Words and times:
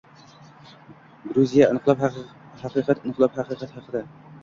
Gruziya: 1.27 1.69
Inqilob 1.75 2.03
haqiqat 2.63 3.07
inqilobi 3.07 3.43
haqiqati 3.45 3.73
haqida 3.79 4.07